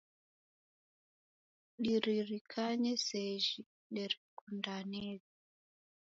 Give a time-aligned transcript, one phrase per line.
[1.83, 3.61] Diririkanye sejhi
[3.93, 5.27] derekundaneghe